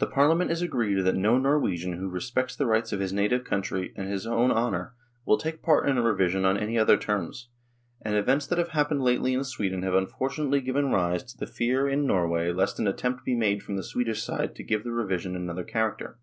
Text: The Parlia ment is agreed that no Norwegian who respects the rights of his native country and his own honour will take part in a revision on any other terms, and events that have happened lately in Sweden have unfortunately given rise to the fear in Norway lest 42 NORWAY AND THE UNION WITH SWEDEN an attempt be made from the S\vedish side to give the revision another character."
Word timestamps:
The 0.00 0.08
Parlia 0.08 0.36
ment 0.36 0.50
is 0.50 0.62
agreed 0.62 1.02
that 1.04 1.14
no 1.14 1.38
Norwegian 1.38 1.92
who 1.92 2.08
respects 2.08 2.56
the 2.56 2.66
rights 2.66 2.92
of 2.92 2.98
his 2.98 3.12
native 3.12 3.44
country 3.44 3.92
and 3.94 4.08
his 4.08 4.26
own 4.26 4.50
honour 4.50 4.94
will 5.24 5.38
take 5.38 5.62
part 5.62 5.88
in 5.88 5.96
a 5.96 6.02
revision 6.02 6.44
on 6.44 6.58
any 6.58 6.76
other 6.76 6.96
terms, 6.96 7.48
and 8.02 8.16
events 8.16 8.48
that 8.48 8.58
have 8.58 8.70
happened 8.70 9.02
lately 9.04 9.34
in 9.34 9.44
Sweden 9.44 9.82
have 9.84 9.94
unfortunately 9.94 10.60
given 10.60 10.90
rise 10.90 11.22
to 11.22 11.36
the 11.38 11.46
fear 11.46 11.88
in 11.88 12.04
Norway 12.04 12.48
lest 12.48 12.48
42 12.48 12.50
NORWAY 12.50 12.50
AND 12.50 12.50
THE 12.50 12.50
UNION 12.50 12.58
WITH 12.58 12.70
SWEDEN 12.70 12.86
an 12.86 12.94
attempt 12.94 13.24
be 13.24 13.34
made 13.36 13.62
from 13.62 13.76
the 13.76 13.82
S\vedish 14.18 14.22
side 14.24 14.54
to 14.56 14.64
give 14.64 14.82
the 14.82 14.90
revision 14.90 15.36
another 15.36 15.62
character." 15.64 16.18